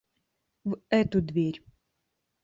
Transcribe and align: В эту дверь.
В 0.63 0.81
эту 0.89 1.21
дверь. 1.21 1.61